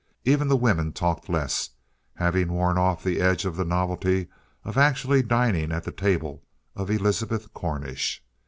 [0.25, 1.69] Even the women talked less,
[2.15, 4.29] having worn off the edge of the novelty
[4.63, 6.43] of actually dining at the table
[6.75, 8.23] of Elizabeth Cornish.